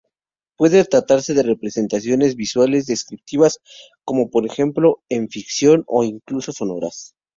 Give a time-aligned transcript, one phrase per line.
[0.57, 3.59] Puede tratarse de representaciones visuales, descriptivas,
[4.03, 7.13] como por ejemplo en ficción, o incluso sonoras.